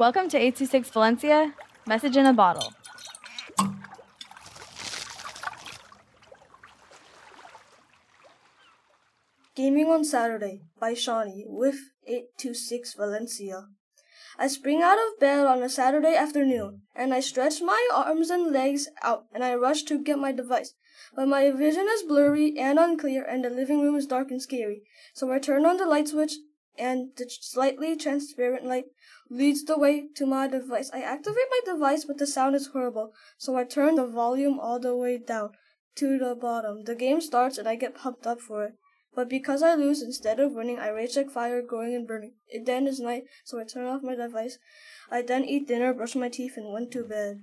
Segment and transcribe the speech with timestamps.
[0.00, 1.52] Welcome to 826 Valencia,
[1.86, 2.72] message in a bottle.
[9.54, 11.76] Gaming on Saturday by Shaune with
[12.06, 13.66] 826 Valencia.
[14.38, 18.50] I spring out of bed on a Saturday afternoon, and I stretch my arms and
[18.50, 20.72] legs out, and I rush to get my device.
[21.14, 24.80] But my vision is blurry and unclear, and the living room is dark and scary.
[25.12, 26.32] So I turn on the light switch,
[26.78, 28.86] and the slightly transparent light
[29.28, 30.90] leads the way to my device.
[30.92, 34.78] I activate my device, but the sound is horrible, so I turn the volume all
[34.78, 35.50] the way down
[35.96, 36.84] to the bottom.
[36.84, 38.74] The game starts, and I get pumped up for it.
[39.14, 42.34] But because I lose, instead of winning, I rage like fire, growing and burning.
[42.48, 44.58] It then is night, so I turn off my device.
[45.10, 47.42] I then eat dinner, brush my teeth, and went to bed.